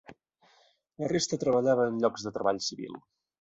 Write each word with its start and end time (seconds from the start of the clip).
La 1.03 1.09
resta 1.11 1.39
treballava 1.43 1.85
en 1.91 2.01
llocs 2.05 2.27
de 2.29 2.33
treball 2.39 2.63
civil. 2.71 2.99